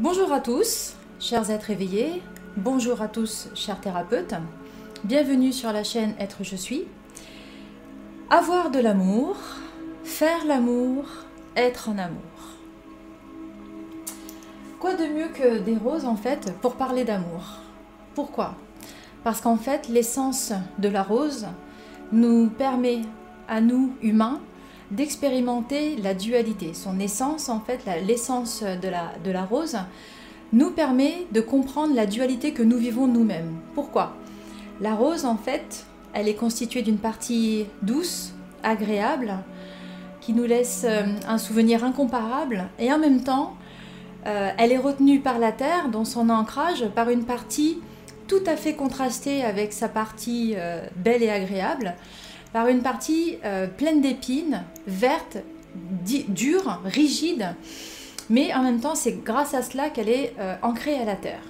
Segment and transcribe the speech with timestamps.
[0.00, 2.20] Bonjour à tous, chers êtres éveillés.
[2.56, 4.34] Bonjour à tous, chers thérapeutes.
[5.04, 6.82] Bienvenue sur la chaîne Être Je suis.
[8.28, 9.36] Avoir de l'amour,
[10.02, 11.04] faire l'amour,
[11.54, 12.18] être en amour.
[14.80, 17.60] Quoi de mieux que des roses en fait pour parler d'amour?
[18.16, 18.56] Pourquoi?
[19.22, 21.46] Parce qu'en fait l'essence de la rose
[22.10, 23.02] nous permet
[23.46, 24.40] à nous humains
[24.94, 26.74] d'expérimenter la dualité.
[26.74, 29.76] Son essence, en fait, l'essence de la, rose,
[30.52, 33.56] nous permet de comprendre la dualité que nous vivons nous-mêmes.
[33.74, 34.14] Pourquoi?
[34.80, 38.32] La rose, en fait, elle est constituée d'une partie douce,
[38.62, 39.38] agréable,
[40.20, 43.56] qui nous laisse euh, un souvenir incomparable, et en même temps,
[44.26, 47.78] euh, elle est retenue par la terre, dans son ancrage, par une partie
[48.26, 51.94] tout à fait contrastée avec sa partie euh, belle et agréable,
[52.54, 55.38] par une partie euh, pleine d'épines, verte,
[56.28, 57.56] dure, rigide,
[58.30, 61.42] mais en même temps c'est grâce à cela qu'elle est euh, ancrée à la terre.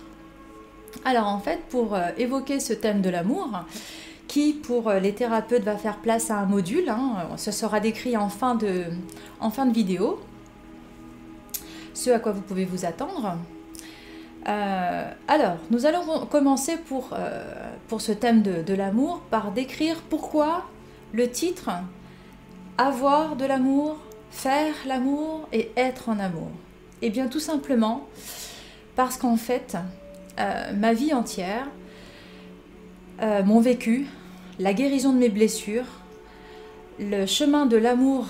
[1.05, 3.51] Alors en fait, pour euh, évoquer ce thème de l'amour,
[4.29, 8.31] qui pour les thérapeutes va faire place à un module, hein, ce sera décrit en
[8.31, 8.87] fin, de,
[9.75, 10.19] vidéo,
[11.93, 13.37] ce à quoi vous pouvez vous attendre.
[14.47, 17.11] alors, nous allons commencer pour,
[17.99, 20.65] ce thème de l'amour par décrire pourquoi
[21.15, 21.71] le titre
[22.77, 23.99] Avoir de l'amour,
[24.33, 26.51] faire l'amour et être en amour.
[27.03, 28.09] Eh bien tout simplement
[28.97, 29.77] parce qu'en fait,
[30.41, 31.69] euh, ma vie entière,
[33.23, 34.07] euh, mon vécu,
[34.59, 35.87] la guérison de mes blessures,
[36.99, 38.27] le chemin de l'amour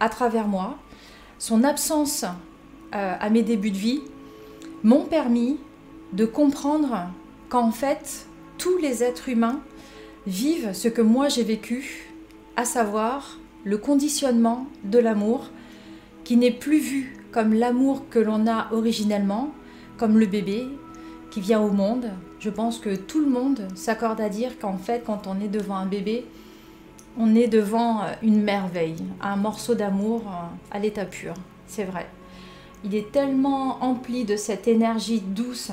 [0.00, 0.78] à travers moi,
[1.38, 2.24] son absence
[2.94, 4.00] euh, à mes débuts de vie,
[4.82, 5.58] m'ont permis
[6.12, 7.08] de comprendre
[7.48, 8.26] qu'en fait,
[8.58, 9.60] tous les êtres humains
[10.26, 12.15] vivent ce que moi j'ai vécu
[12.56, 15.50] à savoir le conditionnement de l'amour
[16.24, 19.50] qui n'est plus vu comme l'amour que l'on a originellement,
[19.98, 20.66] comme le bébé
[21.30, 22.10] qui vient au monde.
[22.40, 25.76] Je pense que tout le monde s'accorde à dire qu'en fait, quand on est devant
[25.76, 26.24] un bébé,
[27.18, 30.22] on est devant une merveille, un morceau d'amour
[30.70, 31.34] à l'état pur.
[31.66, 32.06] C'est vrai.
[32.84, 35.72] Il est tellement empli de cette énergie douce,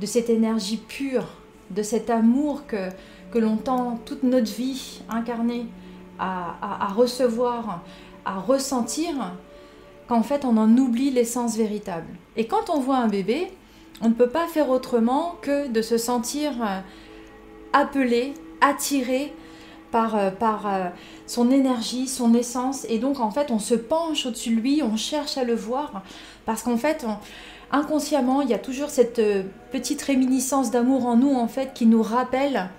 [0.00, 1.28] de cette énergie pure,
[1.70, 2.88] de cet amour que,
[3.30, 5.66] que l'on tend toute notre vie incarner
[6.18, 7.82] à, recevoir,
[8.24, 9.32] à ressentir,
[10.08, 12.08] qu'en fait on en oublie l'essence véritable.
[12.36, 13.52] Et quand on voit un bébé,
[14.00, 16.80] on ne peut pas faire autrement que de se sentir euh,
[17.72, 19.34] appelé, attiré
[19.90, 20.88] par, euh, euh,
[21.26, 22.86] son énergie, son essence.
[22.88, 26.02] Et donc en fait on se penche au-dessus de lui, on cherche à le voir,
[26.46, 27.06] parce qu'en fait
[27.70, 29.20] inconsciemment il y a toujours cette
[29.70, 32.70] petite réminiscence d'amour en nous en fait qui nous rappelle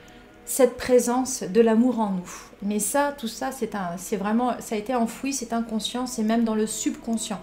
[0.49, 2.31] cette présence de l'amour en nous.
[2.63, 6.23] Mais ça, tout ça, c'est un, c'est vraiment, ça a été enfoui, c'est inconscient, c'est
[6.23, 7.39] même dans le subconscient.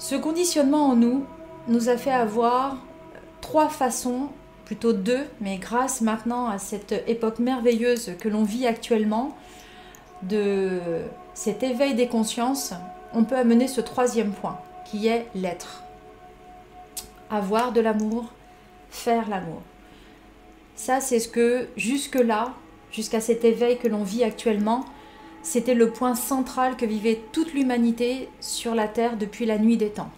[0.00, 1.24] Ce conditionnement en nous
[1.68, 2.78] nous a fait avoir
[3.40, 4.30] trois façons,
[4.64, 9.36] plutôt deux, mais grâce maintenant à cette époque merveilleuse que l'on vit actuellement,
[10.24, 10.80] de
[11.34, 12.74] cet éveil des consciences,
[13.12, 15.84] on peut amener ce troisième point, qui est l'être.
[17.30, 18.32] Avoir de l'amour,
[18.90, 19.62] faire l'amour.
[20.74, 22.54] Ça, c'est ce que jusque-là,
[22.90, 24.84] jusqu'à cet éveil que l'on vit actuellement,
[25.42, 29.90] c'était le point central que vivait toute l'humanité sur la Terre depuis la nuit des
[29.90, 30.10] temps.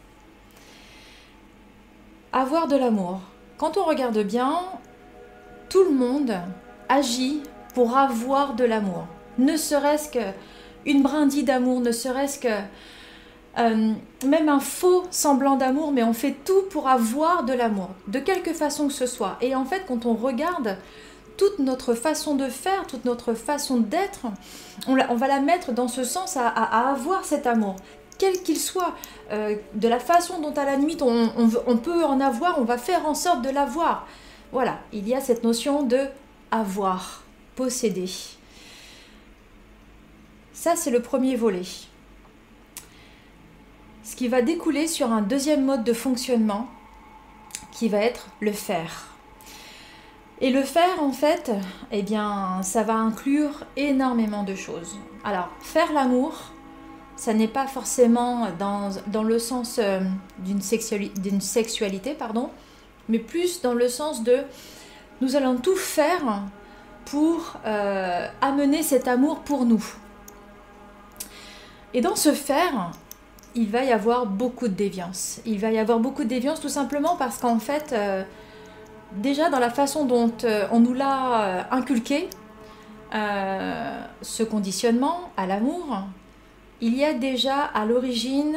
[2.33, 3.21] Avoir de l'amour.
[3.59, 4.61] Quand on regarde bien,
[5.69, 6.35] tout le monde
[6.89, 7.43] agit
[7.75, 9.07] pour avoir de l'amour.
[9.39, 12.49] Ne serait-ce qu'une brindille d'amour, ne serait-ce que
[13.59, 13.93] euh,
[14.27, 18.53] même un faux semblant d'amour, mais on fait tout pour avoir de l'amour, de quelque
[18.53, 19.39] façon que ce soit.
[19.41, 20.77] Et en fait, quand on regarde
[21.39, 24.27] toute notre façon de faire, toute notre façon d'être,
[24.87, 27.77] on, va la mettre dans ce sens à, avoir cet amour,
[28.19, 28.95] quel qu'il soit,
[29.33, 31.31] euh, de la façon dont à la limite on,
[31.67, 34.07] on, peut en avoir, on va faire en sorte de l'avoir.
[34.53, 36.07] Voilà, il y a cette notion de
[36.51, 37.23] avoir,
[37.55, 38.09] posséder.
[40.53, 41.63] Ça, c'est le premier volet
[44.07, 46.69] ce qui va découler sur un deuxième mode de fonctionnement
[47.73, 49.09] qui va être le faire.
[50.41, 51.51] Et le faire, en fait,
[51.91, 54.97] eh bien, ça va inclure énormément de choses.
[55.25, 56.53] Alors, faire l'amour,
[57.17, 60.01] ça n'est pas forcément dans, le sens euh,
[60.39, 62.51] d'une sexualité, pardon,
[63.09, 64.39] mais plus dans le sens de
[65.21, 66.43] nous allons tout faire
[67.07, 69.85] pour euh, amener cet amour pour nous.
[71.93, 72.93] Et dans ce faire,
[73.57, 75.41] il va y avoir beaucoup de déviance.
[75.47, 78.23] Il va y avoir beaucoup de déviance tout simplement parce qu'en fait, euh,
[79.13, 82.29] déjà dans la façon dont euh, on nous l'a euh, inculqué,
[84.21, 86.03] ce conditionnement à l'amour,
[86.83, 88.57] il y a déjà à l'origine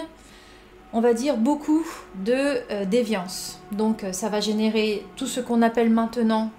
[0.92, 1.86] on va dire, beaucoup
[2.16, 3.62] de déviance.
[3.72, 6.50] Donc ça va générer tout ce qu'on appelle maintenant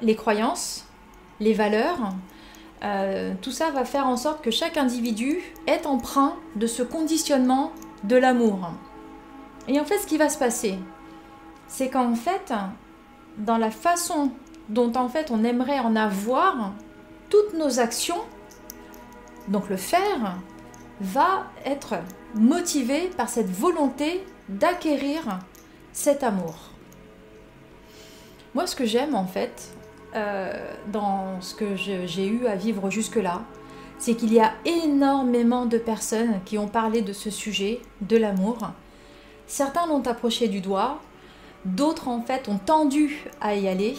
[0.00, 0.86] les croyances,
[1.38, 1.98] les valeurs.
[3.42, 7.72] Tout ça va faire en sorte que chaque individu est emprunt de ce conditionnement
[8.04, 8.70] de l'amour.
[9.68, 10.78] Et en fait, ce qui va se passer,
[11.68, 12.52] c'est qu'en fait,
[13.38, 14.32] dans la façon
[14.68, 16.72] dont en fait on aimerait en avoir,
[17.28, 18.20] toutes nos actions,
[19.48, 20.36] donc le faire,
[21.00, 21.94] va être
[22.34, 25.38] motivé par cette volonté d'acquérir
[25.92, 26.54] cet amour.
[28.54, 29.74] Moi, ce que j'aime en fait,
[30.14, 30.52] euh,
[30.88, 33.42] dans ce que j'ai eu à vivre jusque-là,
[33.98, 38.58] c'est qu'il y a énormément de personnes qui ont parlé de ce sujet, de l'amour.
[39.46, 41.00] Certains l'ont approché du doigt,
[41.64, 43.96] d'autres en fait ont tendu à y aller,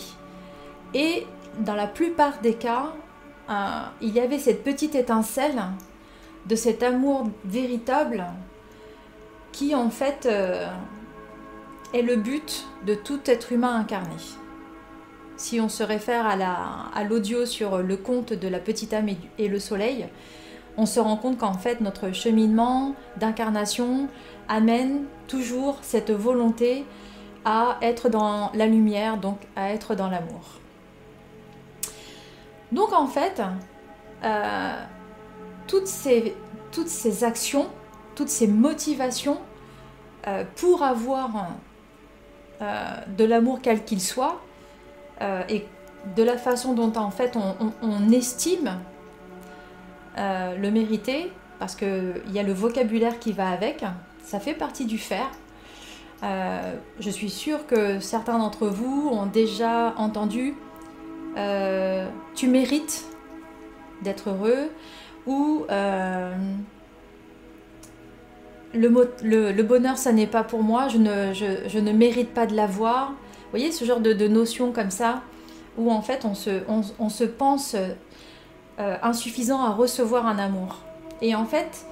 [0.93, 1.25] et
[1.59, 2.93] dans la plupart des cas,
[3.49, 3.53] euh,
[4.01, 5.61] il y avait cette petite étincelle
[6.45, 8.25] de cet amour véritable
[9.51, 10.67] qui en fait euh,
[11.93, 14.15] est le but de tout être humain incarné.
[15.41, 19.09] Si on se réfère à l'audio sur le conte de la petite âme
[19.39, 20.07] et, le soleil,
[20.77, 24.07] on se rend compte qu'en fait notre cheminement d'incarnation
[24.47, 26.85] amène toujours cette volonté
[27.43, 30.59] à être dans la lumière, donc à être dans l'amour.
[32.71, 33.41] Donc en fait,
[34.23, 34.75] euh,
[35.65, 36.35] toutes ces,
[37.23, 37.67] actions,
[38.13, 39.39] toutes ces motivations
[40.27, 41.47] euh, pour avoir
[42.61, 44.39] euh, de l'amour quel qu'il soit,
[45.21, 45.65] euh, et
[46.15, 48.79] de la façon dont en fait on, estime
[50.17, 53.85] le mériter, parce qu'il y a le vocabulaire qui va avec,
[54.23, 55.29] ça fait partie du faire.
[56.23, 60.55] je suis sûre que certains d'entre vous ont déjà entendu
[62.35, 63.05] tu mérites
[64.01, 64.69] d'être heureux,
[65.27, 66.33] ou euh,
[68.73, 73.13] le, bonheur, ça n'est pas pour moi, je ne, mérite pas de l'avoir.
[73.51, 75.23] Vous voyez ce genre de, notion comme ça,
[75.77, 80.77] où en fait on se, pense euh, insuffisant à recevoir un amour.
[81.21, 81.85] Et en fait,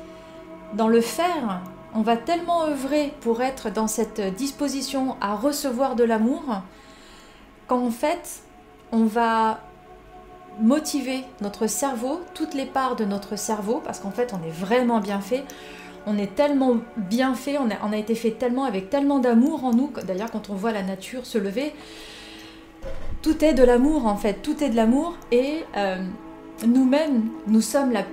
[0.74, 1.60] dans le faire,
[1.94, 6.44] on va tellement œuvrer pour être dans cette disposition à recevoir de l'amour,
[7.68, 8.42] qu'en fait,
[8.94, 9.60] on va
[10.62, 15.02] motiver notre cerveau, toutes les parts de notre cerveau, parce qu'en fait on est vraiment
[15.02, 15.44] bien fait.
[16.06, 19.92] On est tellement bien fait, on a, été fait tellement avec tellement d'amour en nous.
[20.06, 21.74] D'ailleurs, quand on voit la nature se lever,
[23.22, 25.18] tout est de l'amour en fait, tout est de l'amour.
[25.32, 25.98] Et euh,
[26.66, 28.04] nous-mêmes, nous sommes la,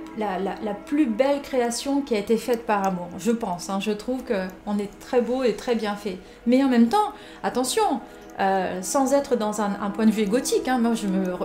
[0.85, 3.69] plus belle création qui a été faite par amour, je pense.
[3.69, 3.79] Hein.
[3.79, 6.17] je trouve qu'on est très beau et très bien fait.
[6.45, 7.13] Mais en même temps,
[7.43, 8.01] attention,
[8.39, 10.67] euh, sans être dans un, point de vue égotique.
[10.67, 10.77] Hein.
[10.77, 10.91] Moi,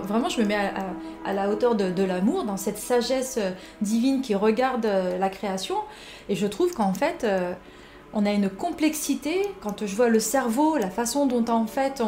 [0.03, 0.71] vraiment, je me mets
[1.25, 3.49] à, la hauteur de, l'amour, dans cette sagesse euh,
[3.81, 5.77] divine qui regarde euh, la création.
[6.29, 7.25] Et je trouve qu'en fait,
[8.13, 9.41] on a une complexité.
[9.61, 12.01] Quand je vois le cerveau, la façon dont en fait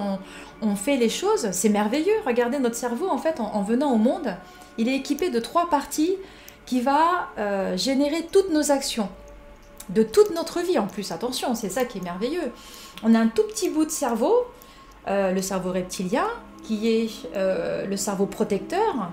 [0.61, 2.13] on, fait les choses, c'est merveilleux.
[2.25, 4.35] Regardez notre cerveau, en fait, en, venant au monde,
[4.77, 6.15] il est équipé de trois parties
[6.65, 7.29] qui va
[7.75, 9.09] générer toutes nos actions
[9.89, 11.11] de toute notre vie en plus.
[11.11, 12.51] Attention, c'est ça qui est merveilleux.
[13.03, 14.33] On a un tout petit bout de cerveau
[15.07, 16.27] euh, le cerveau reptilien,
[16.63, 19.11] qui est euh, le cerveau protecteur,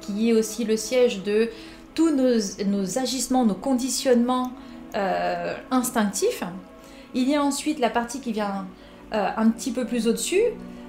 [0.00, 1.48] qui est aussi le siège de
[1.94, 4.52] tous nos, agissements, nos conditionnements
[4.94, 6.42] euh, instinctifs.
[7.14, 8.66] Il y a ensuite la partie qui vient
[9.12, 10.40] un petit peu plus au-dessus,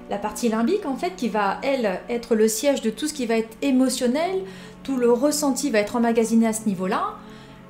[0.08, 3.26] la partie limbique en fait, qui va, elle, être le siège de tout ce qui
[3.26, 4.42] va être émotionnel,
[4.84, 7.16] tout le ressenti va être emmagasiné à ce niveau-là,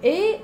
[0.03, 0.37] et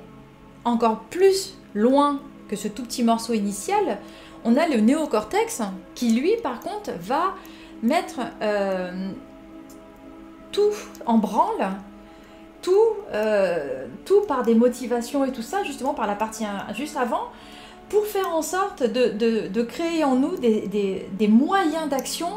[0.65, 3.99] encore plus loin que ce tout petit morceau initial,
[4.45, 5.63] on a le néocortex
[5.95, 7.35] qui, lui, par contre, va
[7.83, 9.11] mettre euh,
[10.53, 10.73] tout
[11.07, 11.71] en branle,
[12.63, 12.73] tout,
[13.13, 17.29] euh, tout par des motivations et tout ça, justement par la partie juste avant,
[17.89, 22.29] pour faire en sorte de, créer en nous des, moyens d'action,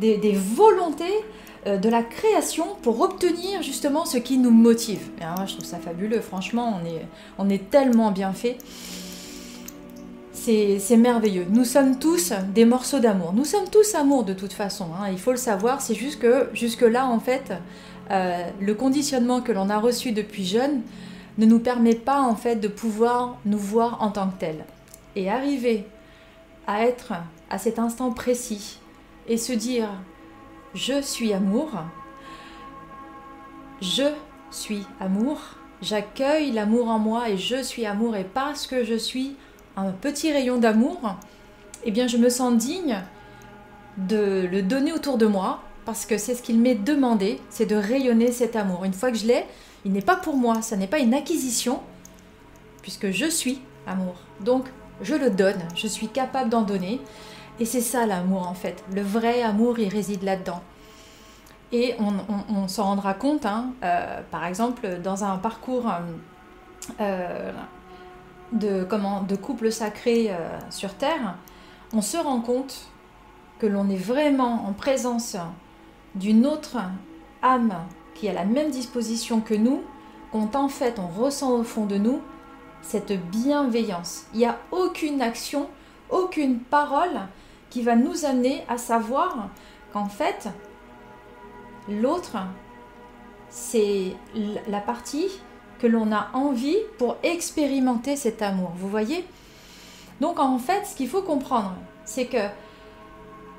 [0.00, 1.24] des, volontés
[1.66, 5.08] euh, de la création pour obtenir justement ce qui nous motive.
[5.20, 6.80] moi, je trouve ça fabuleux, franchement,
[7.38, 8.58] on est tellement bien fait
[10.44, 11.46] c'est merveilleux.
[11.48, 13.32] Nous sommes tous des morceaux d'amour.
[13.32, 14.88] Nous sommes tous amour de toute façon.
[14.94, 15.08] Hein.
[15.10, 15.80] Il faut le savoir.
[15.80, 17.52] C'est juste que jusque-là, en fait,
[18.10, 20.82] euh, le conditionnement que l'on a reçu depuis jeune
[21.38, 24.64] ne nous permet pas, en fait, de pouvoir nous voir en tant que tel.
[25.16, 25.86] Et arriver
[26.66, 27.14] à être
[27.48, 28.78] à cet instant précis
[29.28, 29.88] et se dire
[30.74, 31.70] je suis amour,
[33.80, 34.12] je
[34.50, 35.38] suis amour,
[35.80, 39.36] j'accueille l'amour en moi et je suis amour et parce que je suis
[39.76, 41.16] un petit rayon d'amour,
[41.84, 43.02] eh bien je me sens digne
[43.98, 47.76] de le donner autour de moi parce que c'est ce qu'il m'est demandé, c'est de
[47.76, 48.84] rayonner cet amour.
[48.84, 49.44] Une fois que je l'ai,
[49.84, 51.80] il n'est pas pour moi, ça n'est pas une acquisition,
[52.82, 54.14] puisque je suis amour.
[54.40, 54.66] Donc,
[55.02, 57.00] je le donne, je suis capable d'en donner.
[57.60, 58.82] Et c'est ça l'amour en fait.
[58.94, 60.62] Le vrai amour, il réside là-dedans.
[61.72, 65.90] Et on, s'en rendra compte, hein, euh, par exemple, dans un parcours
[67.00, 67.52] euh,
[68.52, 71.36] de, comment, de couple sacré euh, sur Terre,
[71.92, 72.88] on se rend compte
[73.58, 75.36] que l'on est vraiment en présence
[76.14, 76.78] d'une autre
[77.42, 77.74] âme
[78.14, 79.82] qui a la même disposition que nous,
[80.32, 82.20] quand en fait on ressent au fond de nous
[82.82, 84.26] cette bienveillance.
[84.32, 85.68] Il n'y a aucune action,
[86.10, 87.20] aucune parole
[87.70, 89.48] qui va nous amener à savoir
[89.92, 90.48] qu'en fait,
[91.88, 92.36] l'autre,
[93.48, 94.14] c'est
[94.68, 95.28] la partie
[95.78, 98.72] que l'on a envie pour expérimenter cet amour.
[98.76, 99.24] Vous voyez?
[100.20, 102.46] Donc en fait, ce qu'il faut comprendre, c'est que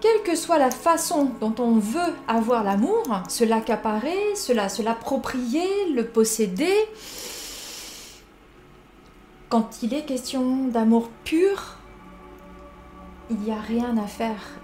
[0.02, 6.06] quelle que soit la façon dont on veut avoir l'amour, se l'accaparer, se l'approprier, le
[6.06, 6.76] posséder,
[9.50, 11.78] quand il est question d'amour pur,
[13.30, 14.60] il n'y a rien à faire.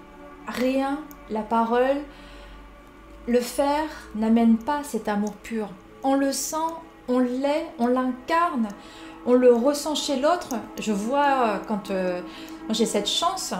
[0.46, 1.98] Rien, la parole,
[3.26, 5.68] le faire n'amène pas cet amour pur.
[6.02, 6.56] On le sent,
[7.08, 8.68] on l'est, on l'incarne,
[9.26, 10.50] on le ressent chez l'autre.
[10.78, 12.20] Je vois quand euh,
[12.70, 13.54] j'ai cette chance,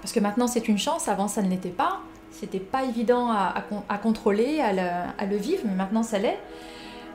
[0.00, 2.00] parce que maintenant c'est une chance, avant ça ne l'était pas.
[2.30, 6.38] C'était pas évident à, contrôler, à le, vivre, mais maintenant ça l'est.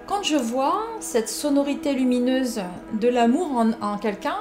[0.06, 2.62] Quand je vois cette sonorité lumineuse
[2.94, 4.38] de l'amour en, quelqu'un,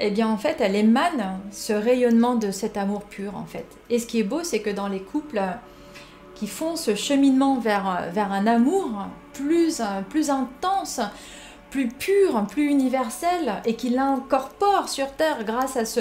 [0.00, 3.66] eh bien en fait elle émane ce rayonnement de cet amour pur en fait.
[3.88, 5.40] Et ce qui est beau, c'est que dans les couples
[6.34, 11.00] qui font ce cheminement vers, vers un amour plus, plus intense,
[11.70, 16.00] plus pur, plus universel, et qui l'incorpore sur Terre grâce à ce,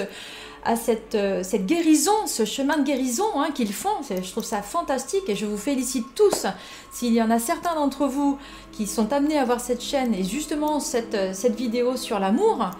[0.66, 4.02] à cette, euh, guérison, ce chemin de guérison hein, qu'ils font.
[4.10, 6.46] Je trouve ça fantastique et je vous félicite tous.
[6.92, 8.38] S'il y en a certains d'entre vous
[8.72, 12.72] qui sont amenés à voir cette chaîne et justement cette, euh, cette vidéo sur l'amour,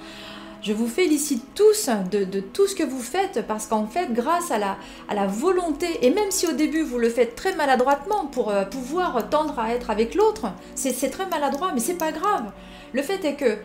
[0.64, 4.58] je vous félicite tous de, tout ce que vous faites parce qu'en fait, grâce à
[4.58, 4.78] la,
[5.10, 8.64] à la volonté, et même si au début vous le faites très maladroitement pour euh,
[8.64, 12.52] pouvoir tendre à être avec l'autre, c'est très maladroit, mais c'est pas grave.
[12.94, 13.58] Le fait est que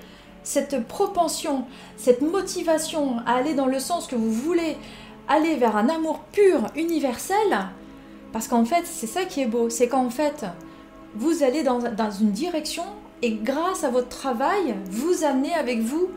[0.43, 4.77] cette propension, cette motivation à aller dans le sens que vous voulez,
[5.29, 7.69] aller vers un amour pur, universel,
[8.33, 10.47] parce qu'en fait, c'est ça qui est beau, c'est qu'en fait,
[11.15, 11.81] vous allez dans,
[12.21, 12.85] une direction
[13.23, 16.09] et grâce à votre travail, vous amenez avec vous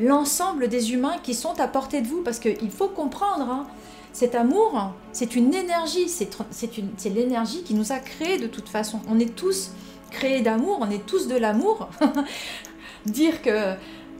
[0.00, 3.66] l'ensemble des humains qui sont à portée de vous, parce qu'il faut comprendre, hein,
[4.12, 9.00] cet amour, c'est une énergie, c'est l'énergie qui nous a créés de toute façon.
[9.08, 9.70] On est tous
[10.10, 11.88] créés d'amour, on est tous de l'amour.
[13.06, 13.74] dire que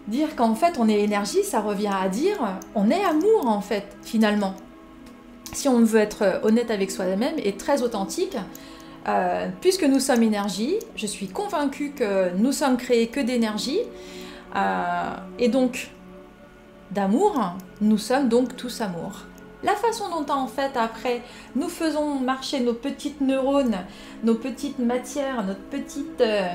[0.07, 2.39] dire qu'en fait on est énergie, ça revient à dire
[2.75, 4.55] on est amour en fait finalement.
[5.53, 8.37] Si on veut être honnête avec soi-même et très authentique,
[9.09, 13.81] euh, puisque nous sommes énergie, je suis convaincue que nous sommes créés que d'énergie
[14.57, 15.91] euh, et donc
[16.91, 19.27] d'amour, nous sommes donc tous amour.
[19.63, 21.23] La façon dont en fait après
[21.55, 23.79] nous faisons marcher nos petites neurones,
[24.25, 26.55] nos petites matières, notre petite euh,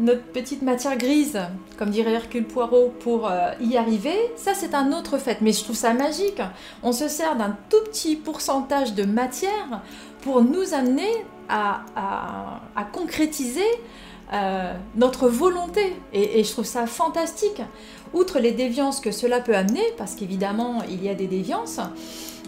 [0.00, 1.38] notre petite matière grise,
[1.76, 5.42] comme dirait Hercule Poirot, pour euh, y arriver, ça c'est un autre fait.
[5.42, 6.40] Mais je trouve ça magique.
[6.82, 9.82] On se sert d'un tout petit pourcentage de matière
[10.22, 11.82] pour nous amener à,
[12.92, 13.66] concrétiser
[14.32, 15.96] euh, notre volonté.
[16.12, 17.62] Et, je trouve ça fantastique.
[18.12, 21.80] Outre les déviances que cela peut amener, parce qu'évidemment il y a des déviances,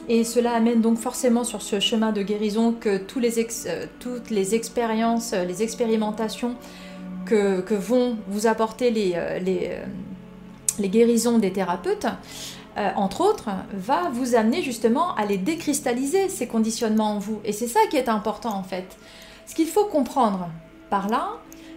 [0.09, 4.55] et cela amène donc forcément sur ce chemin de guérison que les euh, toutes les
[4.55, 6.57] expériences, les expérimentations
[7.25, 12.07] que, vont vous apporter les, euh, euh, guérisons des thérapeutes,
[12.79, 17.41] euh, entre autres, va vous amener justement à les décristalliser, ces conditionnements en vous.
[17.45, 18.97] Et c'est ça qui est important en fait.
[19.47, 20.49] Ce qu'il faut comprendre
[20.89, 21.33] par là,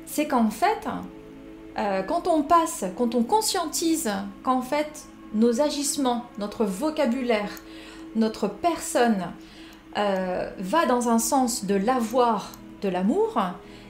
[0.05, 0.87] c'est qu'en fait,
[2.07, 4.09] quand on passe, quand on conscientise
[4.43, 7.49] qu'en fait, nos agissements, notre vocabulaire,
[8.15, 9.33] notre personne
[9.95, 13.37] va dans un sens de l'avoir de l'amour,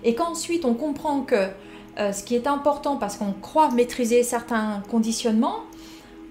[0.04, 1.50] et qu'ensuite on comprend que
[1.98, 5.62] euh, ce qui est important parce qu'on croit maîtriser certains conditionnements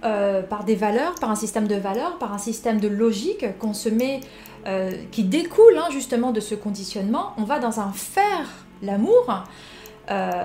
[0.04, 3.72] euh, par des valeurs, par un système de valeurs, par un système de logique qu'on
[3.72, 4.20] se met,
[4.66, 8.46] euh, qui découle hein, justement de ce conditionnement, on va dans un faire
[8.82, 9.44] l'amour.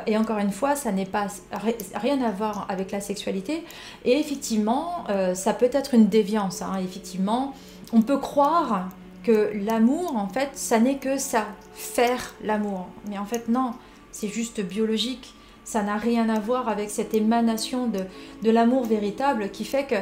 [0.07, 1.27] Et encore une fois, ça n'est pas
[1.95, 3.63] rien à voir avec la sexualité.
[4.05, 6.61] Et effectivement, ça peut être une déviance.
[6.61, 6.79] Hein.
[6.83, 7.53] Effectivement,
[7.91, 8.89] on peut croire
[9.23, 12.87] que l'amour, en fait, ça n'est que ça, faire l'amour.
[13.09, 13.73] Mais en fait, non,
[14.11, 15.33] c'est juste biologique.
[15.63, 17.99] Ça n'a rien à voir avec cette émanation de,
[18.41, 19.95] de l'amour véritable qui fait que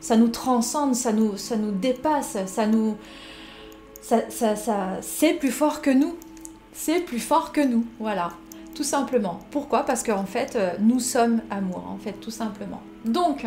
[0.00, 2.96] ça nous transcende, ça nous, ça nous dépasse, ça nous...
[4.02, 6.14] Ça, ça, ça c'est plus fort que nous.
[6.72, 8.30] C'est plus fort que nous, voilà.
[8.76, 9.40] Tout simplement.
[9.50, 9.84] Pourquoi?
[9.84, 12.82] Parce qu'en fait, euh, nous sommes amour, en fait, tout simplement.
[13.06, 13.46] Donc,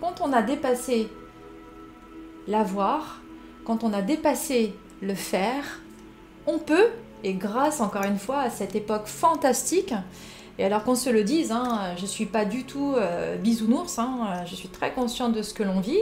[0.00, 1.10] quand on a dépassé
[2.48, 3.20] l'avoir,
[3.66, 5.82] quand on a dépassé le faire,
[6.46, 6.88] on peut,
[7.24, 9.92] et grâce encore une fois à cette époque fantastique,
[10.58, 13.98] et alors qu'on se le dise, hein, je ne suis pas du tout euh, bisounours,
[13.98, 16.00] hein, je suis très consciente de ce que l'on vit,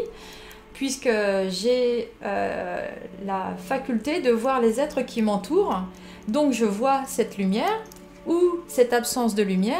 [0.72, 1.10] puisque
[1.48, 2.88] j'ai euh,
[3.26, 5.80] la faculté de voir les êtres qui m'entourent,
[6.28, 7.82] donc je vois cette lumière,
[8.26, 9.78] ou cette absence de lumière,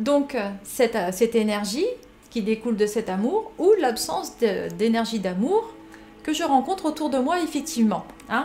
[0.00, 1.86] donc cette, cette énergie
[2.30, 4.36] qui découle de cet amour, ou l'absence
[4.78, 5.72] d'énergie d'amour
[6.22, 8.04] que je rencontre autour de moi effectivement.
[8.28, 8.44] Hein.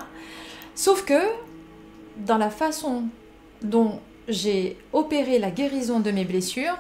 [0.75, 1.20] Sauf que
[2.18, 3.04] dans la façon
[3.62, 6.78] dont j'ai opéré la guérison de mes blessures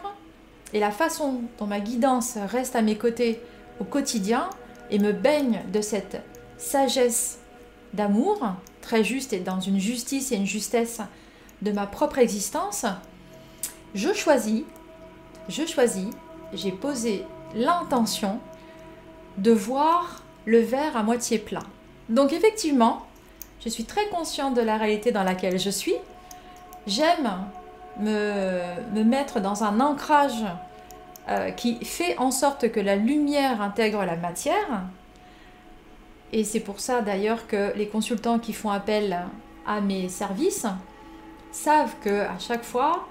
[0.73, 3.39] et la façon dont ma guidance reste à mes côtés
[3.79, 4.49] au quotidien
[4.89, 6.21] et me baigne de cette
[6.57, 7.39] sagesse
[7.93, 8.39] d'amour,
[8.81, 11.01] très juste et dans une justice et une justesse
[11.61, 12.85] de ma propre existence,
[13.93, 14.63] je choisis,
[15.49, 16.07] je choisis,
[16.53, 17.25] j'ai posé
[17.55, 18.39] l'intention
[19.37, 21.63] de voir le verre à moitié plein.
[22.09, 23.05] Donc effectivement,
[23.63, 25.95] je suis très consciente de la réalité dans laquelle je suis.
[26.87, 27.29] J'aime
[27.99, 28.61] me,
[28.93, 30.43] me, mettre dans un ancrage
[31.29, 34.83] euh, qui fait en sorte que la lumière intègre la matière.
[36.33, 39.19] Et c'est pour ça d'ailleurs que les consultants qui font appel
[39.67, 40.65] à mes services
[41.51, 43.07] savent que à chaque fois,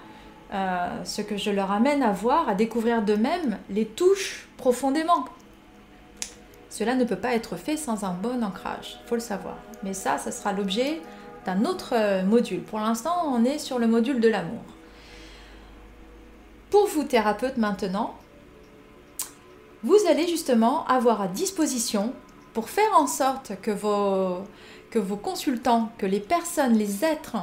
[0.53, 5.27] euh, ce que je leur amène à voir, à découvrir d'eux-mêmes, les touche profondément.
[6.69, 9.57] Cela ne peut pas être fait sans un bon ancrage, faut le savoir.
[9.85, 11.01] Mais ça, ça sera l'objet
[11.47, 12.63] d'un autre euh, module.
[12.63, 14.63] Pour l'instant, on est sur le module de l'amour.
[16.71, 18.15] Pour vous, thérapeutes, maintenant,
[19.83, 22.13] vous allez justement avoir à disposition,
[22.53, 27.37] pour faire en sorte que vos consultants, que les personnes, les êtres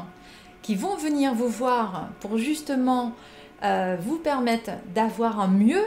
[0.62, 3.14] qui vont venir vous voir pour justement
[3.64, 5.86] euh, vous permettre d'avoir un mieux,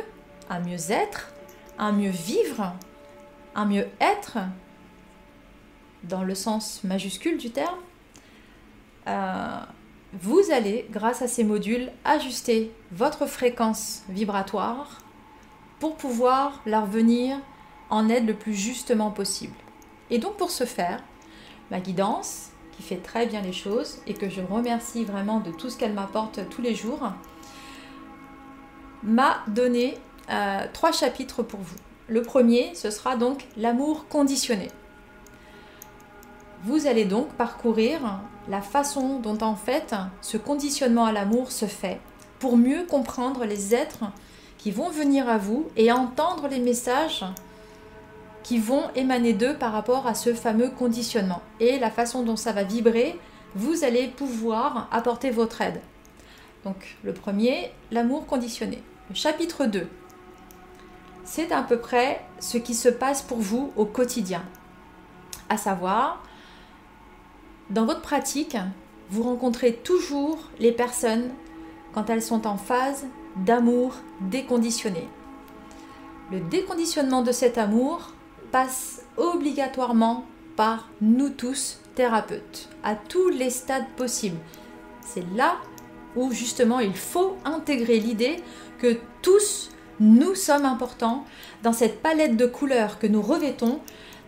[0.49, 1.33] un mieux-être,
[1.79, 2.73] un mieux vivre,
[3.55, 4.39] un mieux être,
[6.05, 7.79] dans le sens majuscule du terme,
[9.07, 9.61] euh,
[10.13, 14.99] vous allez, grâce à ces modules, ajuster votre fréquence vibratoire
[15.79, 17.39] pour pouvoir leur venir
[17.91, 19.55] en aide le plus justement possible.
[20.11, 21.03] Et donc pour ce faire,
[21.71, 22.50] ma guidance,
[22.81, 26.41] fait très bien les choses et que je remercie vraiment de tout ce qu'elle m'apporte
[26.51, 27.13] tous les jours,
[29.03, 29.99] m'a donné
[30.31, 31.77] euh, trois chapitres pour vous.
[32.09, 34.69] Le premier, ce sera donc l'amour conditionné.
[36.65, 42.01] Vous allez donc parcourir la façon dont en fait ce conditionnement à l'amour se fait
[42.39, 44.05] pour mieux comprendre les êtres
[44.59, 47.25] qui vont venir à vous et entendre les messages
[48.43, 51.43] qui vont émaner d'eux par rapport à ce fameux conditionnement.
[51.61, 53.19] Et la façon dont ça va vibrer,
[53.55, 55.81] vous allez pouvoir apporter votre aide.
[56.65, 58.83] Donc le premier, l'amour conditionné.
[59.09, 59.89] Le chapitre 2,
[61.25, 64.43] c'est à peu près ce qui se passe pour vous au quotidien.
[65.49, 66.23] À savoir,
[67.71, 68.57] dans votre pratique,
[69.11, 71.31] vous rencontrez toujours les personnes
[71.93, 75.09] quand elles sont en phase d'amour déconditionné.
[76.31, 78.13] Le déconditionnement de cet amour
[78.53, 80.25] passe obligatoirement
[80.57, 84.41] par nous tous, thérapeutes, à tous les stades possibles.
[85.01, 85.57] C'est là
[86.17, 88.37] où justement il faut intégrer l'idée
[88.79, 91.25] que tous nous sommes importants
[91.63, 93.81] dans cette palette de couleurs que nous revêtons,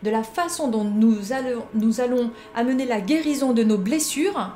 [0.02, 4.52] de la façon dont nous allons, amener la guérison de nos blessures.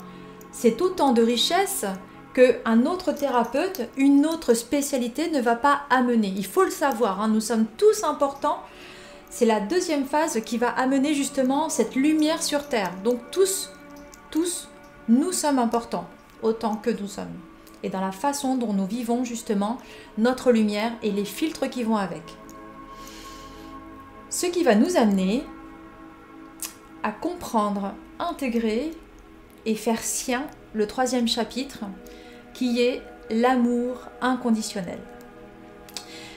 [0.52, 1.86] C'est autant de richesse
[2.34, 6.32] qu'un autre thérapeute, une autre spécialité ne va pas amener.
[6.36, 7.28] Il faut le savoir, hein.
[7.28, 8.58] nous sommes tous importants.
[9.38, 12.94] C'est la deuxième phase qui va amener justement cette lumière sur Terre.
[13.04, 13.70] Donc tous,
[14.30, 14.70] tous,
[15.10, 16.08] nous sommes importants,
[16.42, 17.36] autant que nous sommes
[17.82, 19.76] et dans la façon dont nous vivons justement
[20.16, 22.22] notre lumière et les filtres qui vont avec.
[24.30, 25.44] Ce qui va nous amener
[27.02, 28.92] à comprendre, intégrer
[29.66, 31.80] et faire sien le troisième chapitre
[32.54, 34.98] qui est l'amour inconditionnel.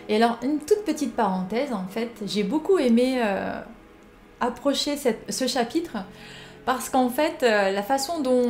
[0.09, 3.61] Et alors, une toute petite parenthèse, en fait, j'ai beaucoup aimé euh,
[4.41, 5.97] approcher ce chapitre
[6.65, 8.43] parce qu'en fait, euh, la façon dont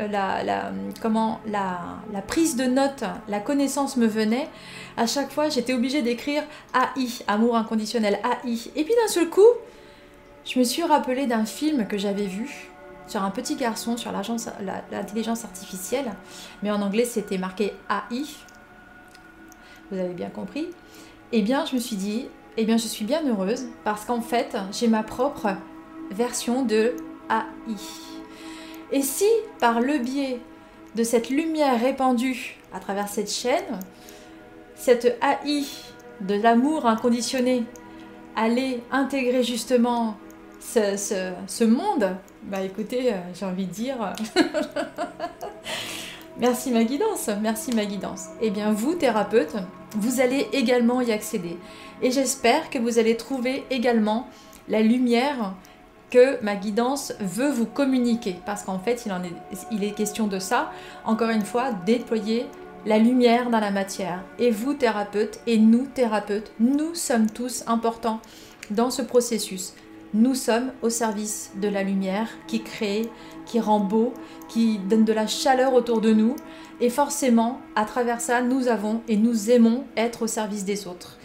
[0.00, 1.78] euh, la, comment, la,
[2.12, 4.48] la, prise de notes, la connaissance me venait,
[4.96, 6.42] à chaque fois, j'étais obligée d'écrire
[6.74, 8.70] AI, amour inconditionnel, AI.
[8.74, 9.40] Et puis d'un seul coup,
[10.46, 12.70] je me suis rappelé d'un film que j'avais vu
[13.06, 14.10] sur un petit garçon sur
[14.90, 16.12] l'intelligence artificielle,
[16.62, 18.24] mais en anglais c'était marqué AI.
[19.90, 20.68] Vous avez bien compris.
[21.36, 24.56] Eh bien, je me suis dit, eh bien, je suis bien heureuse parce qu'en fait,
[24.70, 25.48] j'ai ma propre
[26.12, 26.94] version de
[27.28, 27.74] AI.
[28.92, 29.26] Et si,
[29.58, 30.38] par le biais
[30.94, 33.80] de cette lumière répandue à travers cette chaîne,
[34.76, 35.64] cette AI
[36.20, 37.64] de l'amour inconditionné,
[38.36, 40.16] aller intégrer justement
[40.60, 44.14] ce, monde, bah écoutez, euh, j'ai envie de dire,
[46.38, 48.26] merci ma guidance, merci ma guidance.
[48.40, 49.56] Eh bien vous, thérapeute,
[49.94, 51.56] vous allez également y accéder.
[52.02, 54.28] Et j'espère que vous allez trouver également
[54.68, 55.54] la lumière
[56.10, 58.36] que ma guidance veut vous communiquer.
[58.46, 59.06] Parce qu'en fait,
[59.70, 60.70] il, est, est question de ça.
[61.04, 62.46] Encore une fois, déployer
[62.86, 64.22] la lumière dans la matière.
[64.38, 68.20] Et vous, thérapeute, et nous, thérapeutes, nous sommes tous importants
[68.70, 69.74] dans ce processus.
[70.16, 73.10] Nous sommes au service de la lumière qui crée,
[73.46, 74.14] qui rend beau,
[74.48, 76.36] qui donne de la chaleur autour de nous.
[76.80, 81.18] Et forcément, à travers ça, nous avons et nous aimons être au service des autres.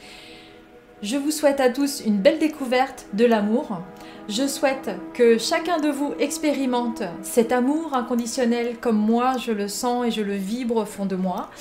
[1.03, 3.79] Je vous souhaite à tous une belle découverte de l'amour.
[4.27, 10.07] Je souhaite que chacun de vous expérimente cet amour inconditionnel comme moi je le sens
[10.07, 11.51] et je le vibre au fond de moi.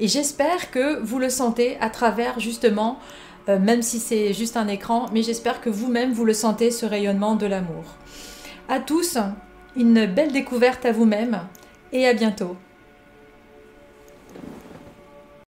[0.00, 2.98] Et j'espère que vous le sentez à travers justement
[3.48, 6.86] euh, même si c'est juste un écran, mais j'espère que vous-même vous le sentez, ce
[6.86, 7.84] rayonnement de l'amour.
[8.68, 9.18] À tous,
[9.76, 11.40] une belle découverte à vous-même
[11.92, 12.56] et à bientôt.